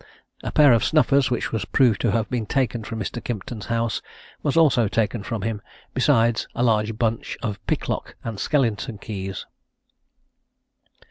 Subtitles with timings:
[0.41, 3.23] A pair of snuffers, which was proved to have been taken from Mr.
[3.23, 4.01] Kimpton's house,
[4.41, 5.61] was also taken from him,
[5.93, 9.45] besides a large bunch of picklock and skeleton keys.